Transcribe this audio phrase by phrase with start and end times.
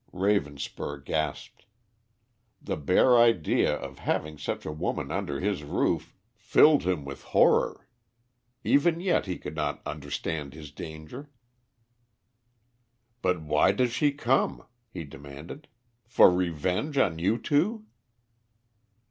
[0.13, 1.67] Ravenspur gasped.
[2.59, 7.87] The bare idea of having such a woman under his roof filled him with horror.
[8.63, 11.29] Even yet he could not understand his danger.
[13.21, 15.67] "But why does she come?" he demanded.
[16.07, 17.85] "For revenge on you two?"